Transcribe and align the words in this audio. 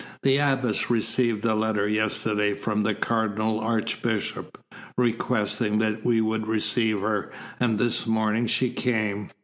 The 0.23 0.37
Abbess 0.37 0.89
received 0.89 1.45
a 1.45 1.53
letter 1.53 1.87
yesterday 1.87 2.55
from 2.55 2.81
the 2.81 2.95
Cardinal 2.95 3.59
Archbishop, 3.59 4.57
requesting 4.97 5.77
that 5.77 6.03
we 6.03 6.19
would 6.19 6.47
receive 6.47 7.01
her, 7.01 7.31
and 7.59 7.77
this 7.77 8.07
morning 8.07 8.47
she 8.47 8.71
came. 8.71 9.29